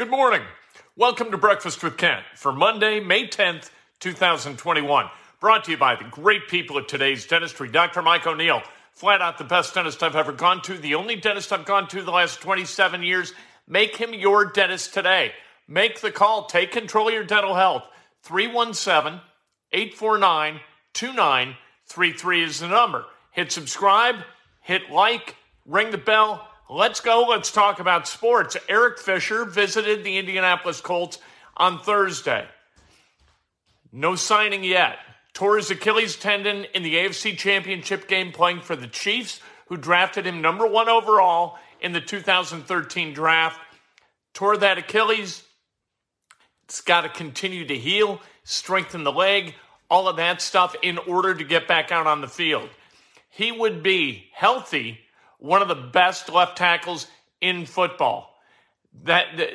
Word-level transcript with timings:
Good 0.00 0.08
morning. 0.08 0.40
Welcome 0.96 1.30
to 1.30 1.36
Breakfast 1.36 1.82
with 1.82 1.98
Kent 1.98 2.24
for 2.34 2.52
Monday, 2.52 3.00
May 3.00 3.28
10th, 3.28 3.68
2021. 3.98 5.10
Brought 5.40 5.64
to 5.64 5.72
you 5.72 5.76
by 5.76 5.94
the 5.94 6.04
great 6.04 6.48
people 6.48 6.78
at 6.78 6.88
today's 6.88 7.26
dentistry, 7.26 7.68
Dr. 7.68 8.00
Mike 8.00 8.26
O'Neill. 8.26 8.62
Flat 8.94 9.20
out 9.20 9.36
the 9.36 9.44
best 9.44 9.74
dentist 9.74 10.02
I've 10.02 10.16
ever 10.16 10.32
gone 10.32 10.62
to, 10.62 10.78
the 10.78 10.94
only 10.94 11.16
dentist 11.16 11.52
I've 11.52 11.66
gone 11.66 11.86
to 11.88 12.00
the 12.00 12.12
last 12.12 12.40
27 12.40 13.02
years. 13.02 13.34
Make 13.68 13.94
him 13.94 14.14
your 14.14 14.46
dentist 14.46 14.94
today. 14.94 15.32
Make 15.68 16.00
the 16.00 16.10
call. 16.10 16.46
Take 16.46 16.72
control 16.72 17.08
of 17.08 17.12
your 17.12 17.24
dental 17.24 17.54
health. 17.54 17.86
317 18.22 19.20
849 19.70 20.60
2933 20.94 22.42
is 22.42 22.60
the 22.60 22.68
number. 22.68 23.04
Hit 23.32 23.52
subscribe, 23.52 24.16
hit 24.62 24.90
like, 24.90 25.36
ring 25.66 25.90
the 25.90 25.98
bell. 25.98 26.49
Let's 26.72 27.00
go. 27.00 27.26
Let's 27.28 27.50
talk 27.50 27.80
about 27.80 28.06
sports. 28.06 28.56
Eric 28.68 29.00
Fisher 29.00 29.44
visited 29.44 30.04
the 30.04 30.18
Indianapolis 30.18 30.80
Colts 30.80 31.18
on 31.56 31.80
Thursday. 31.80 32.46
No 33.90 34.14
signing 34.14 34.62
yet. 34.62 34.98
Tore 35.32 35.56
his 35.56 35.72
Achilles 35.72 36.14
tendon 36.14 36.66
in 36.72 36.84
the 36.84 36.94
AFC 36.94 37.36
Championship 37.36 38.06
game 38.06 38.30
playing 38.30 38.60
for 38.60 38.76
the 38.76 38.86
Chiefs, 38.86 39.40
who 39.66 39.76
drafted 39.76 40.24
him 40.24 40.40
number 40.40 40.64
one 40.64 40.88
overall 40.88 41.58
in 41.80 41.90
the 41.90 42.00
2013 42.00 43.14
draft. 43.14 43.60
Tore 44.32 44.56
that 44.56 44.78
Achilles. 44.78 45.42
It's 46.66 46.82
got 46.82 47.00
to 47.00 47.08
continue 47.08 47.66
to 47.66 47.76
heal, 47.76 48.20
strengthen 48.44 49.02
the 49.02 49.10
leg, 49.10 49.56
all 49.90 50.06
of 50.06 50.18
that 50.18 50.40
stuff 50.40 50.76
in 50.82 50.98
order 50.98 51.34
to 51.34 51.42
get 51.42 51.66
back 51.66 51.90
out 51.90 52.06
on 52.06 52.20
the 52.20 52.28
field. 52.28 52.68
He 53.28 53.50
would 53.50 53.82
be 53.82 54.26
healthy, 54.32 55.00
one 55.40 55.62
of 55.62 55.68
the 55.68 55.74
best 55.74 56.30
left 56.30 56.56
tackles 56.56 57.08
in 57.40 57.66
football. 57.66 58.38
That 59.04 59.36
the, 59.36 59.48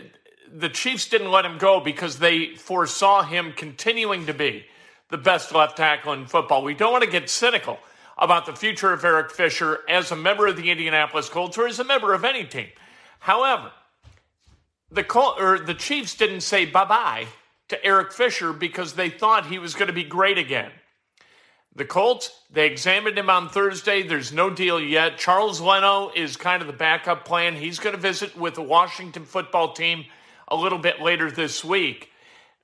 the 0.53 0.69
Chiefs 0.69 1.07
didn't 1.07 1.31
let 1.31 1.45
him 1.45 1.57
go 1.57 1.79
because 1.79 2.19
they 2.19 2.55
foresaw 2.55 3.23
him 3.23 3.53
continuing 3.55 4.25
to 4.25 4.33
be 4.33 4.65
the 5.09 5.17
best 5.17 5.53
left 5.53 5.77
tackle 5.77 6.13
in 6.13 6.25
football. 6.25 6.63
We 6.63 6.73
don't 6.73 6.91
want 6.91 7.03
to 7.03 7.09
get 7.09 7.29
cynical 7.29 7.77
about 8.17 8.45
the 8.45 8.55
future 8.55 8.91
of 8.91 9.03
Eric 9.03 9.31
Fisher 9.31 9.79
as 9.87 10.11
a 10.11 10.15
member 10.15 10.47
of 10.47 10.57
the 10.57 10.71
Indianapolis 10.71 11.29
Colts 11.29 11.57
or 11.57 11.67
as 11.67 11.79
a 11.79 11.83
member 11.83 12.13
of 12.13 12.23
any 12.23 12.45
team. 12.45 12.67
However, 13.19 13.71
the 14.91 15.03
Col- 15.03 15.35
or 15.37 15.59
the 15.59 15.73
Chiefs 15.73 16.15
didn't 16.15 16.41
say 16.41 16.65
bye-bye 16.65 17.27
to 17.67 17.85
Eric 17.85 18.13
Fisher 18.13 18.53
because 18.53 18.93
they 18.93 19.09
thought 19.09 19.47
he 19.47 19.59
was 19.59 19.73
going 19.73 19.87
to 19.87 19.93
be 19.93 20.03
great 20.03 20.37
again. 20.37 20.71
The 21.77 21.83
Colts, 21.83 22.31
they 22.49 22.67
examined 22.67 23.17
him 23.17 23.29
on 23.29 23.49
Thursday. 23.49 24.01
There's 24.01 24.31
no 24.31 24.49
deal 24.49 24.79
yet. 24.79 25.17
Charles 25.17 25.59
Leno 25.59 26.09
is 26.15 26.37
kind 26.37 26.61
of 26.61 26.67
the 26.67 26.73
backup 26.73 27.25
plan. 27.25 27.57
He's 27.57 27.79
going 27.79 27.93
to 27.95 28.01
visit 28.01 28.37
with 28.37 28.55
the 28.55 28.61
Washington 28.61 29.25
football 29.25 29.73
team 29.73 30.05
a 30.47 30.55
little 30.55 30.79
bit 30.79 31.01
later 31.01 31.29
this 31.29 31.65
week. 31.65 32.11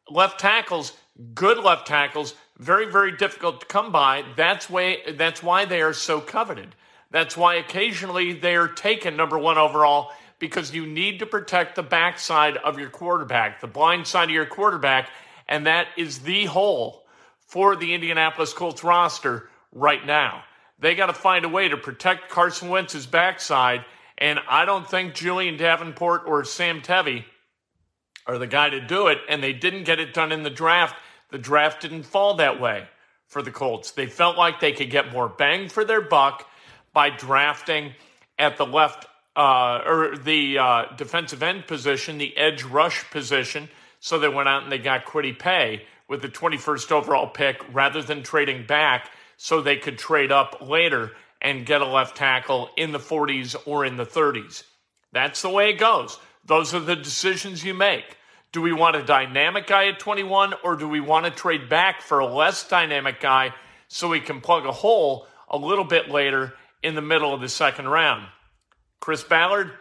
Left 0.10 0.40
tackles, 0.40 0.94
good 1.34 1.58
left 1.58 1.88
tackles, 1.88 2.36
very, 2.58 2.90
very 2.90 3.12
difficult 3.18 3.60
to 3.60 3.66
come 3.66 3.92
by. 3.92 4.24
That's 4.38 4.70
why, 4.70 5.00
that's 5.18 5.44
why 5.44 5.66
they 5.66 5.82
are 5.82 5.94
so 5.94 6.22
coveted. 6.22 6.74
That's 7.10 7.36
why 7.36 7.56
occasionally 7.56 8.32
they 8.32 8.56
are 8.56 8.70
taken 8.70 9.18
number 9.18 9.38
one 9.38 9.58
overall 9.58 10.12
because 10.40 10.74
you 10.74 10.86
need 10.86 11.20
to 11.20 11.26
protect 11.26 11.76
the 11.76 11.84
backside 11.84 12.56
of 12.56 12.80
your 12.80 12.90
quarterback, 12.90 13.60
the 13.60 13.68
blind 13.68 14.08
side 14.08 14.30
of 14.30 14.34
your 14.34 14.46
quarterback, 14.46 15.10
and 15.50 15.66
that 15.66 15.88
is 15.98 16.20
the 16.20 16.46
hole 16.46 17.01
for 17.52 17.76
the 17.76 17.94
Indianapolis 17.94 18.54
Colts 18.54 18.82
roster 18.82 19.50
right 19.74 20.06
now. 20.06 20.42
They 20.80 20.96
got 20.96 21.08
to 21.08 21.14
find 21.14 21.44
a 21.44 21.50
way 21.50 21.68
to 21.68 21.76
protect 21.76 22.30
Carson 22.30 22.70
Wentz's 22.70 23.06
backside, 23.06 23.84
and 24.18 24.40
I 24.50 24.64
don't 24.64 24.90
think 24.90 25.14
Julie'n 25.14 25.58
Davenport 25.58 26.22
or 26.26 26.46
Sam 26.46 26.82
Tevi 26.82 27.26
are 28.26 28.38
the 28.38 28.48
guy 28.48 28.70
to 28.70 28.80
do 28.80 29.08
it, 29.08 29.18
and 29.28 29.44
they 29.44 29.52
didn't 29.52 29.84
get 29.84 30.00
it 30.00 30.14
done 30.14 30.32
in 30.32 30.44
the 30.44 30.50
draft. 30.50 30.96
The 31.30 31.38
draft 31.38 31.82
didn't 31.82 32.04
fall 32.04 32.36
that 32.36 32.62
way 32.62 32.88
for 33.28 33.42
the 33.42 33.52
Colts. 33.52 33.92
They 33.92 34.06
felt 34.06 34.38
like 34.38 34.62
they 34.62 34.72
could 34.72 34.90
get 34.90 35.12
more 35.12 35.28
bang 35.28 35.68
for 35.68 35.84
their 35.84 36.02
buck 36.02 36.48
by 36.94 37.10
drafting 37.10 37.92
at 38.40 38.56
the 38.56 38.66
left 38.66 39.08
uh, 39.36 39.82
or 39.86 40.16
the 40.16 40.58
uh, 40.58 40.84
defensive 40.96 41.44
end 41.44 41.68
position, 41.68 42.18
the 42.18 42.36
edge 42.38 42.64
rush 42.64 43.10
position. 43.12 43.68
So 44.00 44.20
they 44.20 44.30
went 44.30 44.48
out 44.48 44.64
and 44.64 44.72
they 44.72 44.78
got 44.78 45.06
Kwity 45.06 45.38
Paye 45.38 45.82
with 46.12 46.22
the 46.22 46.28
21st 46.28 46.92
overall 46.92 47.26
pick 47.26 47.62
rather 47.74 48.02
than 48.02 48.22
trading 48.22 48.66
back 48.66 49.10
so 49.38 49.62
they 49.62 49.78
could 49.78 49.98
trade 49.98 50.30
up 50.30 50.58
later 50.60 51.12
and 51.42 51.66
get 51.66 51.82
a 51.82 51.88
left 51.88 52.18
tackle 52.18 52.70
in 52.76 52.92
the 52.92 53.00
40s 53.00 53.56
or 53.66 53.86
in 53.86 53.96
the 53.96 54.06
30s. 54.06 54.64
That's 55.14 55.42
the 55.42 55.50
way 55.50 55.70
it 55.70 55.80
goes. 55.80 56.20
Those 56.44 56.74
are 56.74 56.82
the 56.82 56.98
decisions 56.98 57.64
you 57.64 57.74
make. 57.74 58.18
Do 58.52 58.62
we 58.62 58.74
want 58.74 58.98
a 58.98 59.04
dynamic 59.04 59.68
guy 59.68 59.88
at 59.88 60.00
21 60.00 60.54
or 60.66 60.76
do 60.76 60.86
we 60.86 61.00
want 61.00 61.28
to 61.28 61.32
trade 61.32 61.70
back 61.70 62.02
for 62.02 62.20
a 62.20 62.28
less 62.28 62.68
dynamic 62.68 63.22
guy 63.22 63.54
so 63.88 64.10
we 64.10 64.20
can 64.20 64.42
plug 64.42 64.66
a 64.66 64.74
hole 64.74 65.28
a 65.50 65.58
little 65.58 65.86
bit 65.86 66.10
later 66.10 66.56
in 66.84 66.96
the 66.96 67.02
middle 67.02 67.34
of 67.34 67.40
the 67.40 67.48
second 67.48 67.88
round? 67.88 68.28
Chris 69.00 69.24
Ballard, 69.24 69.72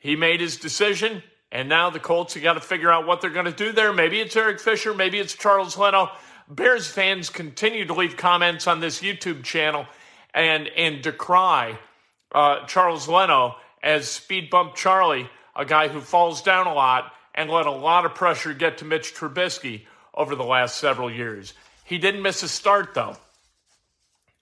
he 0.00 0.16
made 0.16 0.40
his 0.40 0.56
decision, 0.56 1.22
and 1.52 1.68
now 1.68 1.90
the 1.90 2.00
Colts 2.00 2.34
have 2.34 2.42
got 2.42 2.54
to 2.54 2.60
figure 2.60 2.90
out 2.90 3.06
what 3.06 3.20
they're 3.20 3.30
going 3.30 3.46
to 3.46 3.52
do 3.52 3.72
there. 3.72 3.92
Maybe 3.92 4.20
it's 4.20 4.36
Eric 4.36 4.60
Fisher, 4.60 4.94
maybe 4.94 5.18
it's 5.18 5.34
Charles 5.34 5.76
Leno. 5.76 6.10
Bears 6.48 6.86
fans 6.86 7.30
continue 7.30 7.84
to 7.86 7.94
leave 7.94 8.16
comments 8.16 8.66
on 8.66 8.80
this 8.80 9.00
YouTube 9.00 9.42
channel 9.42 9.86
and 10.34 10.68
and 10.68 11.02
decry 11.02 11.78
uh, 12.32 12.66
Charles 12.66 13.08
Leno 13.08 13.56
as 13.82 14.08
Speed 14.08 14.50
Bump 14.50 14.74
Charlie, 14.74 15.28
a 15.54 15.64
guy 15.64 15.88
who 15.88 16.00
falls 16.00 16.42
down 16.42 16.66
a 16.66 16.74
lot 16.74 17.12
and 17.34 17.50
let 17.50 17.66
a 17.66 17.70
lot 17.70 18.04
of 18.04 18.14
pressure 18.14 18.52
get 18.52 18.78
to 18.78 18.84
Mitch 18.84 19.14
Trubisky 19.14 19.82
over 20.14 20.34
the 20.34 20.44
last 20.44 20.76
several 20.78 21.10
years. 21.10 21.54
He 21.84 21.98
didn't 21.98 22.22
miss 22.22 22.42
a 22.42 22.48
start 22.48 22.94
though. 22.94 23.16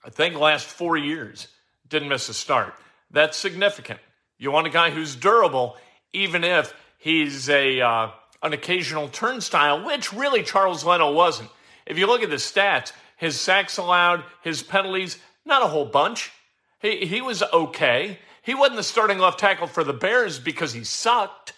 I 0.05 0.11
think 0.11 0.39
last 0.39 0.67
four 0.67 0.97
years 0.97 1.49
didn't 1.89 2.09
miss 2.09 2.29
a 2.29 2.35
start. 2.35 2.75
That's 3.11 3.39
significant. 3.39 4.01
You 4.39 4.51
want 4.51 4.67
a 4.67 4.71
guy 4.71 4.91
who's 4.91 5.17
durable, 5.17 5.77
even 6.13 6.45
if 6.45 6.75
he's 7.05 7.51
a 7.51 7.83
uh, 7.83 8.11
an 8.43 8.55
occasional 8.55 9.09
turnstile, 9.09 9.85
which 9.85 10.13
really 10.13 10.43
Charles 10.43 10.85
Leno 10.85 11.13
wasn't. 11.13 11.51
If 11.87 11.99
you 11.99 12.07
look 12.07 12.23
at 12.23 12.31
the 12.31 12.37
stats, 12.37 12.93
his 13.17 13.39
sacks 13.39 13.77
allowed, 13.77 14.25
his 14.43 14.63
penalties, 14.63 15.19
not 15.45 15.63
a 15.63 15.67
whole 15.67 15.85
bunch. 15.85 16.33
He, 16.81 17.05
he 17.07 17.21
was 17.21 17.43
okay. 17.43 18.19
He 18.43 18.55
wasn't 18.55 18.77
the 18.77 18.83
starting 18.83 19.19
left 19.19 19.39
tackle 19.39 19.67
for 19.67 19.85
the 19.85 19.93
Bears 19.93 20.39
because 20.39 20.73
he 20.73 20.83
sucked, 20.83 21.53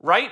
right? 0.00 0.30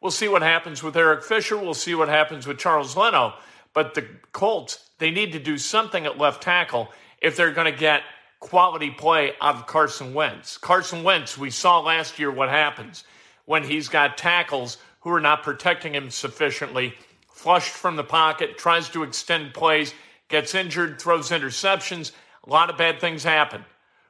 We'll 0.00 0.12
see 0.12 0.28
what 0.28 0.42
happens 0.42 0.82
with 0.82 0.96
Eric 0.96 1.22
Fisher. 1.22 1.56
We'll 1.56 1.74
see 1.74 1.94
what 1.94 2.08
happens 2.08 2.46
with 2.46 2.58
Charles 2.58 2.96
Leno. 2.96 3.34
But 3.74 3.94
the 3.94 4.06
Colts, 4.32 4.90
they 4.98 5.10
need 5.10 5.32
to 5.32 5.38
do 5.38 5.58
something 5.58 6.06
at 6.06 6.16
left 6.16 6.42
tackle 6.42 6.88
if 7.20 7.36
they're 7.36 7.52
going 7.52 7.70
to 7.70 7.78
get 7.78 8.02
quality 8.40 8.90
play 8.90 9.32
out 9.40 9.56
of 9.56 9.66
Carson 9.66 10.14
Wentz. 10.14 10.56
Carson 10.56 11.02
Wentz, 11.02 11.36
we 11.36 11.50
saw 11.50 11.80
last 11.80 12.18
year 12.18 12.30
what 12.30 12.48
happens 12.48 13.04
when 13.48 13.64
he's 13.64 13.88
got 13.88 14.18
tackles 14.18 14.76
who 15.00 15.10
are 15.10 15.22
not 15.22 15.42
protecting 15.42 15.94
him 15.94 16.10
sufficiently, 16.10 16.92
flushed 17.30 17.72
from 17.72 17.96
the 17.96 18.04
pocket, 18.04 18.58
tries 18.58 18.90
to 18.90 19.02
extend 19.02 19.54
plays, 19.54 19.94
gets 20.28 20.54
injured, 20.54 21.00
throws 21.00 21.30
interceptions. 21.30 22.12
A 22.46 22.50
lot 22.50 22.68
of 22.68 22.76
bad 22.76 23.00
things 23.00 23.24
happen 23.24 23.64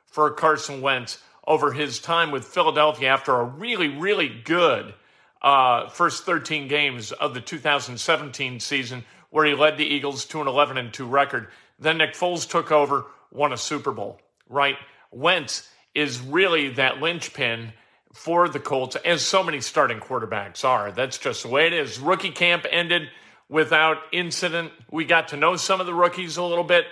for 0.06 0.28
Carson 0.32 0.80
Wentz 0.80 1.22
over 1.46 1.70
his 1.70 2.00
time 2.00 2.32
with 2.32 2.44
Philadelphia 2.44 3.10
after 3.10 3.32
a 3.36 3.44
really, 3.44 3.86
really 3.86 4.28
good 4.28 4.92
uh, 5.40 5.88
first 5.88 6.24
13 6.24 6.66
games 6.66 7.12
of 7.12 7.32
the 7.32 7.40
2017 7.40 8.58
season, 8.58 9.04
where 9.30 9.46
he 9.46 9.54
led 9.54 9.76
the 9.76 9.86
Eagles 9.86 10.24
to 10.24 10.40
an 10.40 10.48
11 10.48 10.78
and 10.78 10.92
2 10.92 11.06
record. 11.06 11.46
Then 11.78 11.98
Nick 11.98 12.14
Foles 12.14 12.50
took 12.50 12.72
over, 12.72 13.06
won 13.30 13.52
a 13.52 13.56
Super 13.56 13.92
Bowl, 13.92 14.20
right? 14.48 14.78
Wentz 15.12 15.68
is 15.94 16.20
really 16.20 16.70
that 16.70 17.00
linchpin 17.00 17.72
for 18.18 18.48
the 18.48 18.58
Colts, 18.58 18.96
as 19.04 19.24
so 19.24 19.44
many 19.44 19.60
starting 19.60 20.00
quarterbacks 20.00 20.64
are. 20.64 20.90
That's 20.90 21.18
just 21.18 21.44
the 21.44 21.48
way 21.48 21.68
it 21.68 21.72
is. 21.72 22.00
Rookie 22.00 22.32
camp 22.32 22.66
ended 22.68 23.10
without 23.48 23.98
incident. 24.12 24.72
We 24.90 25.04
got 25.04 25.28
to 25.28 25.36
know 25.36 25.54
some 25.54 25.78
of 25.80 25.86
the 25.86 25.94
rookies 25.94 26.36
a 26.36 26.42
little 26.42 26.64
bit 26.64 26.86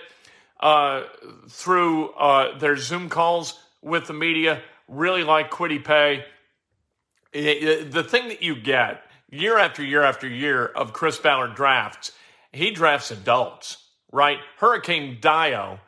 uh, 0.61 1.03
through 1.49 2.11
uh, 2.11 2.57
their 2.59 2.77
Zoom 2.77 3.09
calls 3.09 3.59
with 3.81 4.07
the 4.07 4.13
media. 4.13 4.61
Really 4.87 5.25
like 5.25 5.51
Kwity 5.51 5.83
Paye. 5.83 6.23
The 7.33 8.05
thing 8.07 8.29
that 8.29 8.41
you 8.41 8.55
get 8.55 9.03
year 9.29 9.57
after 9.57 9.83
year 9.83 10.03
after 10.03 10.29
year 10.29 10.65
of 10.65 10.93
Chris 10.93 11.17
Ballard 11.17 11.55
drafts, 11.55 12.13
he 12.53 12.71
drafts 12.71 13.11
adults, 13.11 13.83
right? 14.13 14.39
Hurricane 14.59 15.17
Dio 15.19 15.81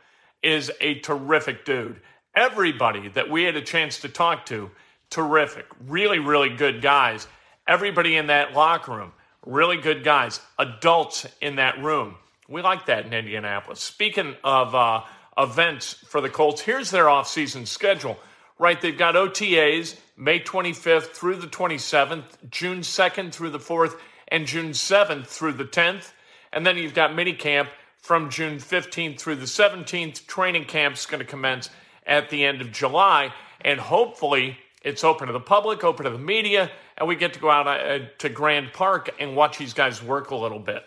is 0.44 0.70
a 0.82 0.96
terrific 0.96 1.64
dude. 1.64 2.02
Everybody 2.36 3.08
that 3.08 3.30
we 3.30 3.44
had 3.44 3.56
a 3.56 3.62
chance 3.62 4.02
to 4.02 4.10
talk 4.10 4.46
to, 4.48 4.70
terrific. 5.10 5.66
Really, 5.88 6.20
really 6.20 6.50
good 6.50 6.82
guys. 6.82 7.28
Everybody 7.68 8.18
in 8.18 8.28
that 8.28 8.54
locker 8.54 8.94
room, 8.94 9.14
really 9.46 9.78
good 9.78 10.04
guys. 10.04 10.40
Adults 10.58 11.26
in 11.42 11.58
that 11.58 11.82
room. 11.84 12.16
We 12.48 12.62
like 12.62 12.88
that 12.88 13.06
in 13.06 13.14
Indianapolis. 13.14 13.80
Speaking 13.80 14.36
of 14.44 14.74
uh, 14.74 15.04
events 15.38 15.94
for 15.94 16.20
the 16.20 16.30
Colts, 16.30 16.62
here's 16.62 16.90
their 16.92 17.06
offseason 17.06 17.68
schedule. 17.68 18.18
Right, 18.58 18.82
they've 18.82 18.98
got 18.98 19.16
OTAs 19.16 19.96
May 20.18 20.42
25th 20.42 21.12
through 21.12 21.38
the 21.38 21.48
27th, 21.48 22.26
June 22.52 22.80
2nd 22.80 23.32
through 23.32 23.52
the 23.52 23.60
4th, 23.60 23.94
and 24.28 24.46
June 24.46 24.72
7th 24.72 25.28
through 25.28 25.54
the 25.54 25.64
10th. 25.64 26.12
And 26.52 26.66
then 26.66 26.78
you've 26.78 26.94
got 26.94 27.12
minicamp 27.12 27.70
from 28.00 28.30
June 28.30 28.58
15th 28.58 29.18
through 29.18 29.36
the 29.36 29.46
17th. 29.46 30.28
Training 30.28 30.66
camp's 30.66 31.06
going 31.06 31.20
to 31.20 31.26
commence 31.26 31.70
at 32.06 32.30
the 32.30 32.44
end 32.44 32.60
of 32.62 32.74
July. 32.74 33.34
And 33.62 33.80
hopefully, 33.80 34.58
it's 34.81 35.04
open 35.04 35.28
to 35.28 35.34
the 35.34 35.40
public, 35.40 35.84
open 35.84 36.06
to 36.06 36.12
the 36.12 36.18
media, 36.18 36.72
and 36.98 37.08
we 37.08 37.16
get 37.16 37.34
to 37.34 37.40
go 37.40 37.50
out 37.50 37.68
uh, 37.68 38.00
to 38.20 38.30
Grand 38.30 38.74
Park 38.74 39.10
and 39.20 39.36
watch 39.36 39.58
these 39.58 39.74
guys 39.74 40.02
work 40.02 40.31
a 40.31 40.36
little 40.36 40.60
bit. 40.60 40.84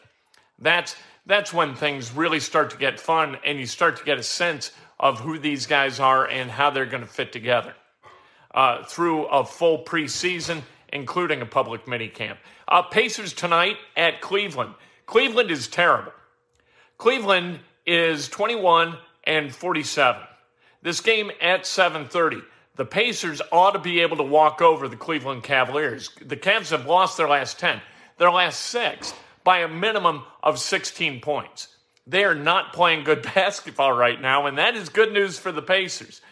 That's 0.58 0.96
that's 1.26 1.52
when 1.52 1.74
things 1.74 2.12
really 2.12 2.40
start 2.40 2.70
to 2.70 2.76
get 2.76 2.98
fun 2.98 3.36
and 3.44 3.58
you 3.58 3.66
start 3.66 3.96
to 3.98 4.04
get 4.04 4.18
a 4.18 4.22
sense 4.22 4.72
of 4.98 5.20
who 5.20 5.38
these 5.38 5.66
guys 5.66 6.00
are 6.00 6.26
and 6.26 6.50
how 6.50 6.70
they're 6.70 6.86
going 6.86 7.02
to 7.02 7.08
fit 7.08 7.32
together 7.32 7.74
uh, 8.54 8.82
through 8.84 9.26
a 9.26 9.44
full 9.44 9.84
preseason, 9.84 10.62
including 10.92 11.40
a 11.40 11.46
public 11.46 11.86
minicamp. 11.86 12.38
Uh, 12.66 12.82
Pacers 12.82 13.32
tonight 13.32 13.76
at 13.96 14.20
Cleveland. 14.20 14.74
Cleveland 15.06 15.50
is 15.50 15.68
terrible. 15.68 16.12
Cleveland 16.98 17.60
is 17.86 18.28
21 18.28 18.96
and 19.24 19.54
47. 19.54 20.22
This 20.82 21.00
game 21.00 21.30
at 21.40 21.62
7:30. 21.62 22.42
The 22.74 22.84
Pacers 22.86 23.42
ought 23.52 23.72
to 23.72 23.78
be 23.78 24.00
able 24.00 24.16
to 24.16 24.22
walk 24.22 24.62
over 24.62 24.88
the 24.88 24.96
Cleveland 24.96 25.42
Cavaliers. 25.42 26.10
The 26.24 26.36
Cavs 26.36 26.70
have 26.70 26.86
lost 26.86 27.18
their 27.18 27.28
last 27.28 27.58
10, 27.58 27.80
their 28.16 28.30
last 28.30 28.60
six 28.60 29.12
by 29.44 29.58
a 29.58 29.68
minimum 29.68 30.22
of 30.42 30.58
16 30.58 31.20
points. 31.20 31.68
They 32.06 32.24
are 32.24 32.34
not 32.34 32.72
playing 32.72 33.04
good 33.04 33.22
basketball 33.34 33.92
right 33.92 34.20
now, 34.20 34.46
and 34.46 34.56
that 34.56 34.74
is 34.74 34.88
good 34.88 35.12
news 35.12 35.38
for 35.38 35.52
the 35.52 35.62
Pacers 35.62 36.22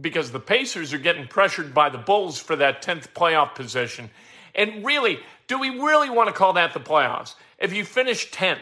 because 0.00 0.32
the 0.32 0.40
Pacers 0.40 0.92
are 0.92 0.98
getting 0.98 1.28
pressured 1.28 1.72
by 1.72 1.88
the 1.88 1.98
Bulls 1.98 2.40
for 2.40 2.56
that 2.56 2.82
10th 2.82 3.10
playoff 3.10 3.54
position. 3.54 4.10
And 4.54 4.84
really, 4.84 5.20
do 5.46 5.60
we 5.60 5.70
really 5.70 6.10
want 6.10 6.28
to 6.28 6.34
call 6.34 6.54
that 6.54 6.74
the 6.74 6.80
playoffs? 6.80 7.34
If 7.58 7.72
you 7.72 7.84
finish 7.84 8.30
10th, 8.32 8.58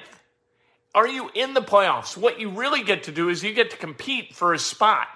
are 0.94 1.08
you 1.08 1.30
in 1.34 1.54
the 1.54 1.62
playoffs? 1.62 2.16
What 2.16 2.38
you 2.38 2.50
really 2.50 2.82
get 2.82 3.04
to 3.04 3.12
do 3.12 3.30
is 3.30 3.42
you 3.42 3.54
get 3.54 3.70
to 3.70 3.78
compete 3.78 4.34
for 4.34 4.52
a 4.52 4.58
spot 4.58 5.08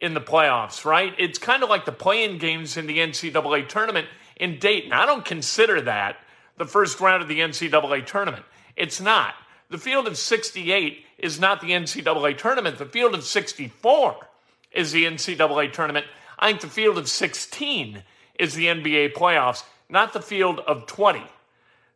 in 0.00 0.14
the 0.14 0.20
playoffs, 0.20 0.84
right? 0.84 1.14
It's 1.18 1.38
kind 1.38 1.62
of 1.62 1.68
like 1.68 1.84
the 1.84 1.92
play-in 1.92 2.38
games 2.38 2.76
in 2.76 2.86
the 2.86 2.98
NCAA 2.98 3.68
tournament 3.68 4.08
in 4.36 4.58
Dayton. 4.58 4.92
I 4.92 5.06
don't 5.06 5.24
consider 5.24 5.80
that 5.82 6.16
the 6.56 6.64
first 6.66 7.00
round 7.00 7.22
of 7.22 7.28
the 7.28 7.40
NCAA 7.40 8.06
tournament. 8.06 8.44
It's 8.76 9.00
not. 9.00 9.34
The 9.68 9.78
field 9.78 10.06
of 10.06 10.16
68 10.16 11.04
is 11.18 11.38
not 11.38 11.60
the 11.60 11.70
NCAA 11.70 12.36
tournament. 12.38 12.78
The 12.78 12.86
field 12.86 13.14
of 13.14 13.24
64 13.24 14.28
is 14.72 14.92
the 14.92 15.04
NCAA 15.04 15.72
tournament. 15.72 16.06
I 16.38 16.48
think 16.48 16.60
the 16.60 16.68
field 16.68 16.98
of 16.98 17.08
16 17.08 18.02
is 18.38 18.54
the 18.54 18.66
NBA 18.66 19.12
playoffs, 19.12 19.62
not 19.88 20.12
the 20.12 20.22
field 20.22 20.60
of 20.60 20.86
20. 20.86 21.22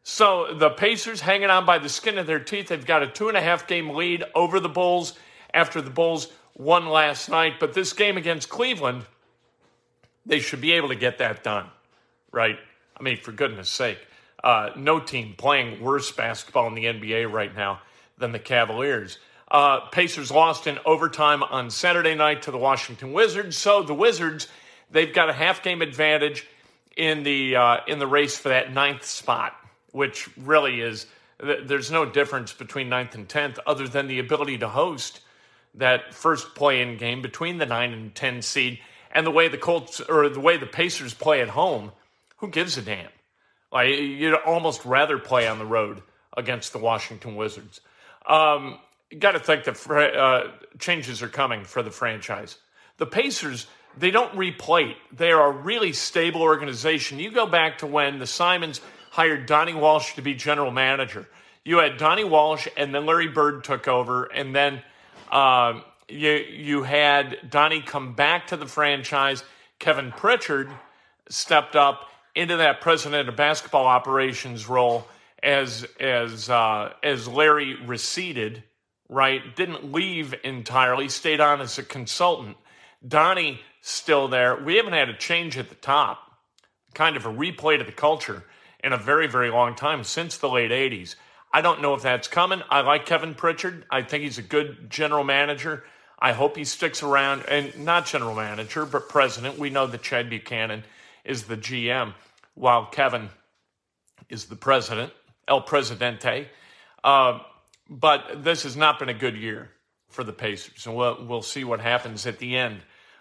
So 0.03 0.55
the 0.55 0.69
Pacers 0.71 1.23
hanging 1.23 1.49
on 1.49 1.65
by 1.65 1.79
the 1.79 1.89
skin 1.89 2.19
of 2.19 2.27
their 2.27 2.39
teeth. 2.39 2.69
They've 2.69 2.85
got 2.85 3.03
a 3.03 3.07
two 3.07 3.29
and 3.29 3.37
a 3.39 3.41
half 3.41 3.67
game 3.67 3.91
lead 3.91 4.23
over 4.35 4.61
the 4.61 4.69
Bulls 4.69 5.19
after 5.55 5.81
the 5.81 5.91
Bulls 5.91 6.29
won 6.57 6.87
last 6.87 7.29
night. 7.29 7.55
But 7.61 7.75
this 7.75 7.93
game 7.93 8.17
against 8.17 8.49
Cleveland, 8.49 9.05
they 10.27 10.41
should 10.41 10.61
be 10.61 10.73
able 10.73 10.89
to 10.89 10.95
get 10.95 11.19
that 11.19 11.43
done, 11.43 11.67
right? 12.33 12.59
I 12.99 13.03
mean, 13.03 13.19
for 13.19 13.33
goodness 13.33 13.69
sake. 13.69 13.99
Uh, 14.43 14.71
no 14.77 15.01
team 15.01 15.35
playing 15.37 15.83
worse 15.83 16.13
basketball 16.13 16.67
in 16.67 16.75
the 16.75 16.85
NBA 16.85 17.33
right 17.33 17.55
now 17.55 17.81
than 18.19 18.33
the 18.33 18.39
Cavaliers. 18.39 19.19
Uh, 19.51 19.81
Pacers 19.91 20.31
lost 20.31 20.67
in 20.67 20.79
overtime 20.85 21.43
on 21.43 21.71
Saturday 21.71 22.15
night 22.15 22.43
to 22.43 22.51
the 22.51 22.59
Washington 22.59 23.13
Wizards. 23.13 23.57
So 23.57 23.83
the 23.83 23.95
Wizards, 23.95 24.49
they've 24.91 25.13
got 25.13 25.31
a 25.31 25.33
half 25.33 25.63
game 25.63 25.81
advantage 25.81 26.47
in 26.97 27.23
the 27.23 27.57
uh, 27.57 27.77
in 27.87 27.99
the 27.99 28.07
race 28.07 28.37
for 28.37 28.51
that 28.51 28.73
ninth 28.73 29.05
spot, 29.05 29.55
which 29.93 30.29
really 30.37 30.81
is 30.81 31.07
there's 31.39 31.91
no 31.91 32.05
difference 32.05 32.53
between 32.53 32.89
ninth 32.89 33.15
and 33.15 33.29
tenth 33.29 33.59
other 33.67 33.89
than 33.89 34.07
the 34.07 34.19
ability 34.19 34.59
to 34.59 34.69
host 34.69 35.21
that 35.75 36.15
first 36.15 36.55
play-in 36.55 36.97
game 36.97 37.23
between 37.23 37.59
the 37.59 37.67
nine 37.67 37.93
and 37.93 38.15
ten 38.15 38.43
seed 38.43 38.79
and 39.11 39.27
the 39.27 39.31
way 39.31 39.49
the 39.49 39.59
Colts 39.59 40.01
or 40.01 40.29
the 40.29 40.41
way 40.41 40.57
the 40.57 40.67
Pacers 40.67 41.15
play 41.15 41.41
at 41.41 41.49
home. 41.49 41.93
Who 42.39 42.49
gives 42.49 42.77
a 42.77 42.83
damn? 42.83 43.09
Like 43.73 43.89
you'd 43.89 44.35
almost 44.35 44.85
rather 44.85 45.19
play 45.19 45.49
on 45.49 45.59
the 45.59 45.67
road 45.67 46.03
against 46.37 46.73
the 46.73 46.79
Washington 46.79 47.37
Wizards. 47.37 47.81
Um, 48.27 48.79
you 49.11 49.19
got 49.19 49.33
to 49.33 49.39
think 49.39 49.65
that 49.65 49.91
uh, 49.91 50.51
changes 50.79 51.23
are 51.23 51.29
coming 51.29 51.65
for 51.65 51.83
the 51.83 51.91
franchise. 51.91 52.57
The 52.97 53.07
Pacers, 53.07 53.67
they 53.97 54.11
don't 54.11 54.37
replate. 54.37 54.97
They 55.13 55.33
are 55.33 55.51
a 55.51 55.57
really 55.57 55.93
stable 55.93 56.43
organization. 56.43 57.19
You 57.19 57.31
go 57.31 57.47
back 57.47 57.79
to 57.79 57.87
when 57.87 58.19
the 58.19 58.27
Simons 58.27 58.81
hired 59.11 59.47
Donnie 59.47 59.75
Walsh 59.75 60.15
to 60.15 60.23
be 60.23 60.35
general 60.35 60.71
manager. 60.71 61.29
You 61.65 61.79
had 61.79 61.97
Donnie 61.97 62.25
Walsh, 62.25 62.69
and 62.77 62.95
then 62.95 63.07
Larry 63.07 63.29
Bird 63.29 63.65
took 63.65 63.89
over, 63.89 64.25
and 64.25 64.55
then 64.55 64.83
uh, 65.35 65.81
you 66.09 66.31
you 66.33 66.83
had 66.83 67.51
Donnie 67.51 67.83
come 67.83 68.15
back 68.15 68.47
to 68.47 68.57
the 68.57 68.67
franchise. 68.67 69.45
Kevin 69.79 70.13
Pritchard 70.13 70.71
stepped 71.29 71.77
up, 71.77 72.09
into 72.35 72.57
that 72.57 72.81
president 72.81 73.29
of 73.29 73.37
basketball 73.37 73.87
operations 73.87 74.69
role 74.69 75.07
as 75.43 75.87
as 76.01 76.51
uh, 76.51 76.93
as 77.03 77.29
Larry 77.29 77.77
receded, 77.85 78.65
right? 79.09 79.55
Didn't 79.55 79.93
leave 79.93 80.35
entirely, 80.43 81.09
stayed 81.09 81.41
on 81.41 81.61
as 81.61 81.79
a 81.79 81.83
consultant. 81.83 82.57
Donnie 83.07 83.61
still 83.83 84.29
there. 84.29 84.57
We 84.57 84.77
haven't 84.77 84.95
had 84.95 85.11
a 85.11 85.17
change 85.17 85.59
at 85.59 85.69
the 85.69 85.75
top, 85.75 86.19
kind 86.95 87.17
of 87.17 87.27
a 87.27 87.33
replay 87.33 87.79
to 87.79 87.85
the 87.85 87.93
culture 87.93 88.45
in 88.83 88.93
a 88.93 88.99
very 88.99 89.27
very 89.27 89.51
long 89.51 89.75
time 89.75 90.03
since 90.03 90.37
the 90.39 90.49
late 90.49 90.71
'80s. 90.71 91.15
I 91.55 91.61
don't 91.61 91.81
know 91.81 91.95
if 91.95 92.03
that's 92.03 92.27
coming. 92.27 92.63
I 92.69 92.81
like 92.81 93.07
Kevin 93.07 93.33
Pritchard. 93.33 93.85
I 93.89 94.03
think 94.03 94.25
he's 94.25 94.39
a 94.39 94.43
good 94.43 94.91
general 94.91 95.23
manager. 95.23 95.85
I 96.19 96.33
hope 96.33 96.57
he 96.57 96.65
sticks 96.65 97.01
around 97.01 97.45
and 97.49 97.85
not 97.85 98.07
general 98.07 98.35
manager, 98.35 98.85
but 98.85 99.09
president. 99.09 99.57
We 99.57 99.71
know 99.71 99.87
that 99.87 100.03
Chad 100.03 100.29
Buchanan 100.29 100.83
is 101.25 101.45
the 101.45 101.57
GM 101.57 102.15
while 102.55 102.87
Kevin 102.87 103.29
is 104.29 104.47
the 104.47 104.57
president, 104.57 105.13
El 105.47 105.61
Presidente. 105.61 106.49
Uh, 107.05 107.39
but 107.89 108.43
this 108.43 108.65
has 108.65 108.77
not 108.77 108.99
been 108.99 109.09
a 109.09 109.15
good 109.15 109.37
year 109.37 109.71
for 110.09 110.25
the 110.25 110.33
Pacers, 110.33 110.87
and 110.87 110.97
we'll, 110.97 111.25
we'll 111.25 111.43
see 111.43 111.63
what 111.63 111.79
happens 111.79 112.27
at 112.27 112.41
the 112.41 112.57
end 112.57 112.81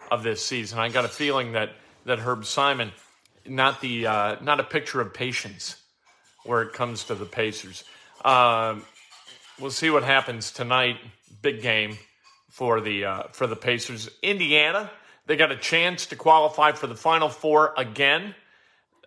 of 0.10 0.24
this 0.24 0.44
season. 0.44 0.80
I 0.80 0.90
got 0.90 1.06
a 1.06 1.10
feeling 1.10 1.52
that 1.52 1.70
that 2.06 2.18
Herb 2.18 2.46
Simon, 2.46 2.94
not 3.46 3.80
the 3.80 4.08
uh, 4.08 4.36
not 4.42 4.60
a 4.60 4.64
picture 4.64 5.02
of 5.02 5.14
patience 5.14 5.76
where 6.46 6.64
it 6.64 6.74
comes 6.74 7.04
to 7.06 7.16
the 7.16 7.26
Pacers. 7.26 7.84
Um, 8.24 8.84
we'll 9.60 9.72
see 9.72 9.90
what 9.90 10.04
happens 10.04 10.52
tonight. 10.52 10.98
Big 11.42 11.62
game 11.62 11.98
for 12.50 12.80
the 12.80 13.06
uh, 13.06 13.24
for 13.32 13.48
the 13.48 13.56
Pacers. 13.56 14.10
Indiana, 14.22 14.90
they 15.26 15.36
got 15.36 15.52
a 15.52 15.58
chance 15.58 16.06
to 16.08 16.16
qualify 16.16 16.72
for 16.72 16.88
the 16.88 16.96
Final 16.96 17.28
Four 17.28 17.74
again 17.76 18.34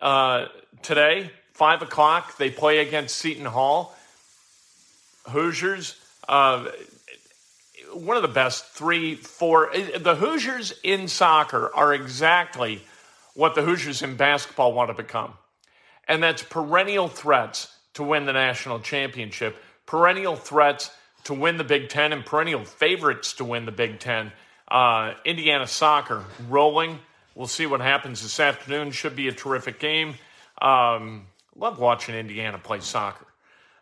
uh, 0.01 0.45
today. 0.83 1.31
Five 1.53 1.81
o'clock, 1.81 2.37
they 2.37 2.51
play 2.51 2.79
against 2.79 3.15
Seton 3.15 3.45
Hall. 3.45 3.95
Hoosiers, 5.29 5.95
uh, 6.29 6.67
one 7.93 8.15
of 8.15 8.21
the 8.21 8.27
best 8.27 8.65
three, 8.67 9.15
four. 9.15 9.71
The 9.97 10.15
Hoosiers 10.15 10.73
in 10.83 11.07
soccer 11.07 11.73
are 11.73 11.93
exactly 11.93 12.83
what 13.33 13.55
the 13.55 13.63
Hoosiers 13.63 14.03
in 14.03 14.15
basketball 14.15 14.73
want 14.73 14.89
to 14.89 14.93
become. 14.93 15.33
And 16.07 16.21
that's 16.21 16.43
perennial 16.43 17.07
threats 17.07 17.76
to 17.97 18.03
win 18.03 18.25
the 18.25 18.33
national 18.33 18.79
championship, 18.79 19.57
perennial 19.85 20.35
threats 20.35 20.91
to 21.25 21.33
win 21.33 21.57
the 21.57 21.63
Big 21.63 21.89
Ten, 21.89 22.13
and 22.13 22.25
perennial 22.25 22.63
favorites 22.63 23.33
to 23.33 23.43
win 23.43 23.65
the 23.65 23.71
Big 23.71 23.99
Ten. 23.99 24.31
Uh, 24.67 25.13
Indiana 25.25 25.65
soccer 25.65 26.23
rolling. 26.47 26.99
We'll 27.35 27.47
see 27.47 27.65
what 27.65 27.81
happens 27.81 28.21
this 28.21 28.39
afternoon. 28.39 28.91
Should 28.91 29.15
be 29.15 29.27
a 29.27 29.31
terrific 29.31 29.79
game. 29.79 30.13
Um, 30.61 31.25
love 31.55 31.79
watching 31.79 32.15
Indiana 32.15 32.59
play 32.59 32.79
soccer. 32.79 33.25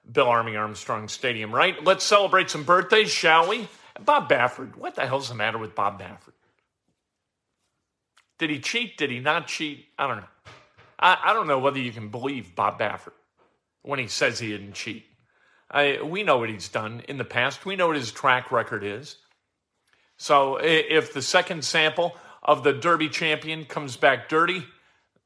Bill 0.09 0.27
Army 0.27 0.55
Armstrong 0.55 1.09
Stadium, 1.09 1.53
right? 1.53 1.83
Let's 1.83 2.05
celebrate 2.05 2.49
some 2.49 2.63
birthdays, 2.63 3.11
shall 3.11 3.49
we? 3.49 3.67
Bob 3.99 4.29
Baffert. 4.29 4.77
What 4.77 4.95
the 4.95 5.05
hell's 5.05 5.29
the 5.29 5.35
matter 5.35 5.57
with 5.57 5.75
Bob 5.75 5.99
Baffert? 5.99 6.33
Did 8.37 8.49
he 8.49 8.59
cheat? 8.59 8.97
Did 8.97 9.11
he 9.11 9.19
not 9.19 9.47
cheat? 9.47 9.85
I 9.97 10.07
don't 10.07 10.17
know. 10.17 10.27
I, 10.99 11.17
I 11.25 11.33
don't 11.33 11.47
know 11.47 11.59
whether 11.59 11.79
you 11.79 11.91
can 11.91 12.09
believe 12.09 12.55
Bob 12.55 12.79
Baffert 12.79 13.13
when 13.85 13.99
he 13.99 14.07
says 14.07 14.39
he 14.39 14.49
didn't 14.49 14.73
cheat. 14.73 15.05
I, 15.69 16.01
we 16.01 16.23
know 16.23 16.37
what 16.37 16.49
he's 16.49 16.69
done 16.69 17.03
in 17.07 17.17
the 17.17 17.23
past. 17.23 17.65
We 17.65 17.75
know 17.75 17.87
what 17.87 17.95
his 17.95 18.11
track 18.11 18.51
record 18.51 18.83
is. 18.83 19.17
So 20.17 20.57
if 20.57 21.13
the 21.13 21.21
second 21.21 21.63
sample 21.63 22.15
of 22.41 22.63
the 22.63 22.73
Derby 22.73 23.09
champion 23.09 23.65
comes 23.65 23.95
back 23.95 24.27
dirty, 24.27 24.63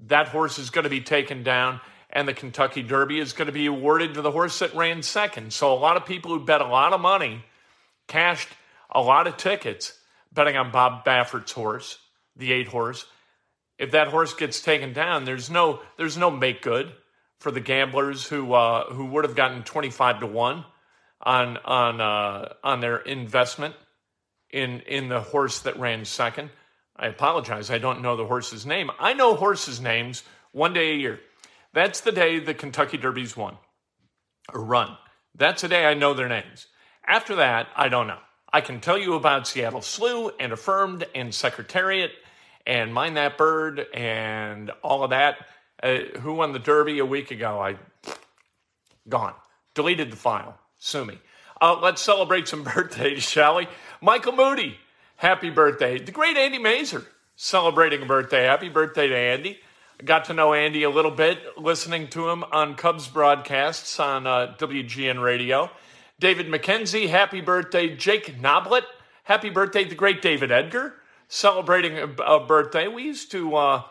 that 0.08 0.30
horse 0.30 0.60
is 0.60 0.70
going 0.70 0.84
to 0.84 0.89
be 0.89 1.01
taken 1.01 1.44
down, 1.44 1.80
and 2.10 2.28
the 2.28 2.34
Kentucky 2.34 2.82
Derby 2.82 3.20
is 3.20 3.34
going 3.34 3.46
to 3.48 3.54
be 3.54 3.66
awarded 3.66 4.16
to 4.16 4.22
the 4.22 4.32
horse 4.32 4.60
that 4.60 4.74
ran 4.74 5.04
second. 5.04 5.54
So 5.54 5.72
a 5.72 5.75
lot 5.75 5.96
of 5.96 6.06
people 6.06 6.32
who 6.32 6.44
bet 6.44 6.62
a 6.62 6.68
lot 6.68 6.94
of 6.94 7.01
money 7.01 7.44
cashed 8.08 8.50
a 8.89 9.01
lot 9.01 9.28
of 9.28 9.38
tickets 9.38 9.94
betting 10.34 10.58
on 10.58 10.72
Bob 10.72 11.06
Baffert's 11.06 11.51
horse, 11.51 11.98
the 12.36 12.51
eight 12.51 12.68
horse. 12.68 13.06
If 13.78 13.92
that 13.92 14.08
horse 14.08 14.34
gets 14.34 14.62
taken 14.62 14.92
down, 14.92 15.24
there's 15.24 15.50
no 15.50 15.82
there's 15.98 16.18
no 16.18 16.32
make 16.32 16.62
good 16.62 16.92
for 17.39 17.51
the 17.51 17.60
gamblers 17.60 18.27
who 18.27 18.53
uh, 18.53 18.91
who 18.93 19.05
would 19.05 19.24
have 19.24 19.36
gotten 19.36 19.63
twenty 19.63 19.89
five 19.89 20.19
to 20.19 20.27
one 20.27 20.65
on 21.22 21.58
on 21.58 22.01
uh, 22.01 22.53
on 22.63 22.81
their 22.81 22.98
investment 22.98 23.75
in 24.51 24.81
in 24.81 25.10
the 25.10 25.22
horse 25.22 25.60
that 25.62 25.79
ran 25.79 26.05
second. 26.05 26.50
I 26.96 27.08
apologize, 27.08 27.72
I 27.72 27.77
don't 27.77 28.01
know 28.01 28.17
the 28.17 28.25
horse's 28.25 28.65
name. 28.65 28.91
I 29.00 29.13
know 29.13 29.34
horses' 29.34 29.79
names 29.79 30.24
one 30.51 30.74
day 30.74 30.91
a 30.91 30.96
year. 30.96 31.22
That's 31.72 32.01
the 32.01 32.12
day 32.12 32.39
the 32.39 32.53
Kentucky 32.53 32.98
Derby's 32.98 33.38
won 33.38 33.58
or 34.53 34.63
run. 34.63 34.98
That's 35.34 35.62
the 35.62 35.69
day 35.69 35.86
I 35.86 35.93
know 35.93 36.13
their 36.13 36.27
names. 36.27 36.67
After 37.08 37.36
that, 37.36 37.67
I 37.75 37.88
don't 37.88 38.08
know. 38.08 38.19
I 38.51 38.62
can 38.62 38.81
tell 38.81 38.98
you 38.98 39.13
about 39.13 39.48
Seattle 39.48 39.81
Slew 39.81 40.31
and 40.39 40.51
Affirmed 40.51 41.05
and 41.15 41.34
Secretariat 41.34 42.12
and 42.65 42.93
Mine 42.93 43.13
That 43.13 43.38
Bird 43.38 43.86
and 43.93 44.72
all 44.84 45.03
of 45.03 45.12
that. 45.12 45.38
Uh, 45.81 46.00
who 46.19 46.33
won 46.33 46.51
the 46.51 46.59
Derby 46.59 47.00
a 47.00 47.05
week 47.05 47.31
ago? 47.31 47.62
I 47.62 47.77
gone. 49.07 49.33
Deleted 49.75 50.12
the 50.12 50.17
file. 50.17 50.57
Sue 50.77 51.05
me. 51.05 51.19
Uh, 51.62 51.79
let's 51.81 52.01
celebrate 52.01 52.48
some 52.48 52.63
birthdays, 52.75 53.24
shall 53.24 53.57
we? 53.57 53.67
Michael 54.01 54.33
Moody, 54.33 54.77
happy 55.17 55.50
birthday. 55.50 56.00
The 56.00 56.12
great 56.12 56.38
Andy 56.38 56.59
Masur 56.59 57.05
celebrating 57.36 58.01
a 58.01 58.05
birthday. 58.05 58.43
Happy 58.43 58.69
birthday 58.69 59.07
to 59.07 59.15
Andy. 59.15 59.59
I 60.00 60.03
got 60.03 60.25
to 60.25 60.33
know 60.33 60.53
Andy 60.53 60.83
a 60.83 60.89
little 60.89 61.12
bit 61.12 61.39
listening 61.57 62.07
to 62.09 62.29
him 62.29 62.43
on 62.51 62.75
Cubs 62.75 63.07
broadcasts 63.07 64.00
on 64.00 64.27
uh, 64.27 64.55
WGN 64.57 65.21
Radio. 65.21 65.69
David 66.19 66.48
McKenzie, 66.48 67.07
happy 67.07 67.39
birthday. 67.41 67.95
Jake 67.95 68.41
Noblet, 68.41 68.83
happy 69.24 69.50
birthday. 69.50 69.86
The 69.86 69.95
great 69.95 70.21
David 70.21 70.51
Edgar, 70.51 70.95
celebrating 71.29 71.98
a, 71.98 72.07
a 72.24 72.45
birthday. 72.45 72.88
We 72.88 73.03
used 73.03 73.31
to 73.31 73.55
uh, 73.55 73.83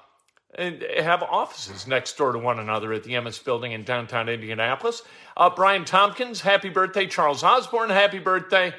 have 0.56 1.22
offices 1.22 1.86
next 1.86 2.16
door 2.16 2.32
to 2.32 2.38
one 2.38 2.58
another 2.58 2.92
at 2.92 3.04
the 3.04 3.12
Emmis 3.12 3.42
Building 3.42 3.72
in 3.72 3.84
downtown 3.84 4.28
Indianapolis. 4.28 5.02
Uh, 5.36 5.50
Brian 5.50 5.84
Tompkins, 5.84 6.40
happy 6.40 6.68
birthday. 6.68 7.06
Charles 7.06 7.42
Osborne, 7.42 7.90
happy 7.90 8.18
birthday. 8.18 8.72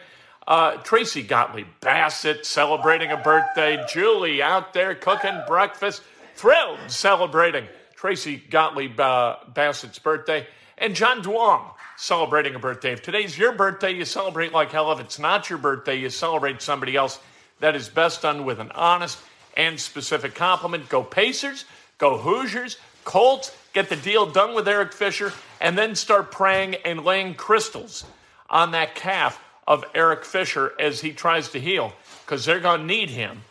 Uh, 0.48 0.78
Tracy 0.78 1.22
Gottlieb 1.22 1.68
Bassett 1.80 2.46
celebrating 2.46 3.12
a 3.12 3.18
birthday. 3.18 3.84
Julie 3.88 4.42
out 4.42 4.74
there 4.74 4.96
cooking 4.96 5.40
breakfast, 5.48 6.02
thrilled 6.36 6.80
celebrating 6.88 7.66
Tracy 7.96 8.42
Gottlieb 8.50 9.00
uh, 9.00 9.36
Bassett's 9.54 10.00
birthday. 10.00 10.48
And 10.78 10.96
John 10.96 11.22
Duong, 11.22 11.72
celebrating 11.98 12.56
a 12.56 12.60
birthday. 12.60 12.94
If 12.94 13.04
today's 13.04 13.38
your 13.38 13.52
birthday, 13.52 13.92
you 13.92 14.06
celebrate 14.06 14.54
like 14.54 14.72
hell. 14.72 14.92
If 14.92 15.02
it's 15.02 15.20
not 15.20 15.50
your 15.50 15.60
birthday, 15.60 16.00
you 16.00 16.10
celebrate 16.10 16.62
somebody 16.62 16.96
else. 16.96 17.20
That 17.60 17.76
is 17.76 17.90
best 17.90 18.22
done 18.22 18.46
with 18.46 18.60
an 18.60 18.72
honest 18.72 19.20
and 19.60 19.78
specific 19.78 20.34
compliment. 20.34 20.88
Go 20.88 21.04
Pacers, 21.04 21.66
go 21.98 22.18
Hoosiers, 22.18 22.78
Colts, 23.04 23.56
get 23.74 23.90
the 23.90 23.98
deal 23.98 24.26
done 24.26 24.56
with 24.56 24.68
Eric 24.68 24.94
Fisher, 24.94 25.34
and 25.60 25.78
then 25.78 25.96
start 25.96 26.32
praying 26.32 26.76
and 26.86 27.04
laying 27.04 27.36
crystals 27.36 28.06
on 28.50 28.72
that 28.72 28.96
calf 28.96 29.44
of 29.68 29.84
Eric 29.94 30.24
Fisher 30.24 30.72
as 30.80 31.02
he 31.02 31.12
tries 31.12 31.50
to 31.50 31.60
heal, 31.60 31.92
because 32.26 32.46
they're 32.46 32.62
going 32.62 32.80
to 32.80 32.86
need 32.86 33.10
him 33.10 33.42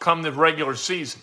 come 0.00 0.22
the 0.22 0.32
regular 0.32 0.74
season. 0.74 1.22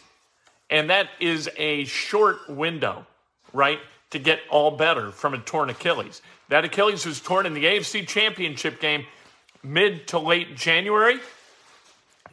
And 0.70 0.90
that 0.90 1.10
is 1.20 1.50
a 1.58 1.84
short 1.84 2.50
window, 2.50 3.06
right, 3.52 3.80
to 4.12 4.20
get 4.20 4.40
all 4.50 4.72
better 4.72 5.12
from 5.12 5.34
a 5.34 5.40
torn 5.40 5.70
Achilles. 5.70 6.22
That 6.48 6.64
Achilles 6.64 7.06
was 7.06 7.20
torn 7.20 7.46
in 7.46 7.54
the 7.54 7.66
AFC 7.66 8.08
Championship 8.08 8.80
game 8.80 9.06
mid 9.62 10.08
to 10.08 10.20
late 10.20 10.56
January. 10.56 11.20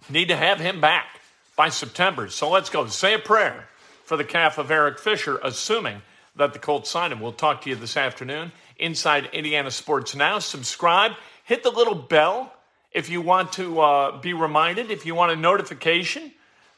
Need 0.08 0.28
to 0.28 0.36
have 0.36 0.60
him 0.60 0.80
back 0.80 1.11
by 1.56 1.68
September. 1.68 2.28
So 2.28 2.50
let's 2.50 2.70
go. 2.70 2.86
Say 2.86 3.14
a 3.14 3.18
prayer 3.18 3.68
for 4.04 4.16
the 4.16 4.24
calf 4.24 4.58
of 4.58 4.70
Eric 4.70 4.98
Fisher, 4.98 5.38
assuming 5.42 6.02
that 6.36 6.52
the 6.52 6.58
Colts 6.58 6.90
sign 6.90 7.12
him. 7.12 7.20
We'll 7.20 7.32
talk 7.32 7.62
to 7.62 7.70
you 7.70 7.76
this 7.76 7.96
afternoon 7.96 8.52
inside 8.78 9.30
Indiana 9.32 9.70
Sports 9.70 10.14
Now. 10.14 10.38
Subscribe, 10.38 11.12
hit 11.44 11.62
the 11.62 11.70
little 11.70 11.94
bell 11.94 12.52
if 12.92 13.08
you 13.08 13.20
want 13.20 13.52
to 13.54 13.80
uh, 13.80 14.20
be 14.20 14.32
reminded, 14.32 14.90
if 14.90 15.06
you 15.06 15.14
want 15.14 15.32
a 15.32 15.36
notification 15.36 16.32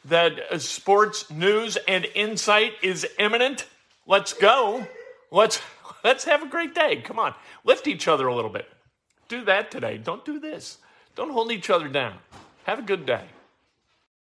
that 0.05 0.33
uh, 0.51 0.59
sports 0.59 1.31
news 1.31 1.77
and 1.89 2.07
insight 2.15 2.73
is 2.83 3.07
imminent. 3.19 3.67
Let's 4.07 4.33
go. 4.33 4.87
Let's 5.31 5.61
Let's 6.05 6.25
have 6.25 6.43
a 6.43 6.47
great 6.47 6.75
day. 6.75 6.97
Come 6.97 7.19
on. 7.19 7.35
Lift 7.65 7.89
each 7.89 8.07
other 8.07 8.27
a 8.27 8.35
little 8.35 8.51
bit. 8.51 8.69
Do 9.29 9.43
that 9.47 9.71
today. 9.71 9.97
Don't 9.97 10.23
do 10.25 10.39
this. 10.39 10.77
Don't 11.17 11.31
hold 11.31 11.51
each 11.51 11.71
other 11.71 11.89
down. 11.89 12.19
Have 12.65 12.79
a 12.79 12.83
good 12.83 13.07
day. 13.07 13.25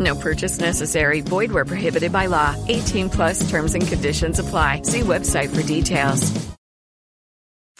No 0.00 0.14
purchase 0.16 0.58
necessary. 0.58 1.20
Void 1.20 1.52
where 1.52 1.66
prohibited 1.66 2.12
by 2.12 2.26
law. 2.26 2.56
18 2.68 3.10
plus 3.10 3.48
terms 3.48 3.74
and 3.74 3.86
conditions 3.86 4.38
apply. 4.38 4.82
See 4.82 5.00
website 5.00 5.54
for 5.54 5.62
details. 5.62 6.50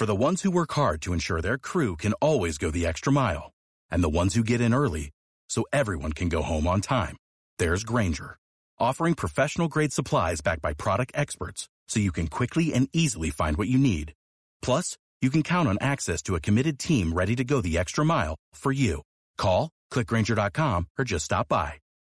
For 0.00 0.06
the 0.06 0.16
ones 0.16 0.40
who 0.40 0.50
work 0.50 0.72
hard 0.72 1.02
to 1.02 1.12
ensure 1.12 1.42
their 1.42 1.58
crew 1.58 1.94
can 1.94 2.14
always 2.22 2.56
go 2.56 2.70
the 2.70 2.86
extra 2.86 3.12
mile, 3.12 3.52
and 3.90 4.02
the 4.02 4.08
ones 4.08 4.34
who 4.34 4.42
get 4.42 4.62
in 4.62 4.72
early 4.72 5.10
so 5.50 5.66
everyone 5.74 6.14
can 6.14 6.30
go 6.30 6.40
home 6.40 6.66
on 6.66 6.80
time, 6.80 7.18
there's 7.58 7.84
Grainger, 7.84 8.38
offering 8.78 9.12
professional 9.12 9.68
grade 9.68 9.92
supplies 9.92 10.40
backed 10.40 10.62
by 10.62 10.72
product 10.72 11.12
experts 11.14 11.68
so 11.86 12.00
you 12.00 12.12
can 12.12 12.28
quickly 12.28 12.72
and 12.72 12.88
easily 12.94 13.28
find 13.28 13.58
what 13.58 13.68
you 13.68 13.76
need. 13.76 14.14
Plus, 14.62 14.96
you 15.20 15.28
can 15.28 15.42
count 15.42 15.68
on 15.68 15.76
access 15.82 16.22
to 16.22 16.34
a 16.34 16.40
committed 16.40 16.78
team 16.78 17.12
ready 17.12 17.36
to 17.36 17.44
go 17.44 17.60
the 17.60 17.76
extra 17.76 18.02
mile 18.02 18.36
for 18.54 18.72
you. 18.72 19.02
Call, 19.36 19.68
clickgrainger.com, 19.92 20.86
or 20.98 21.04
just 21.04 21.26
stop 21.26 21.48
by. 21.48 21.74